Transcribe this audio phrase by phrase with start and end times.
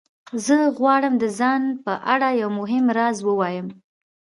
[0.45, 3.67] زه غواړم د خپل ځان په اړه یو مهم راز ووایم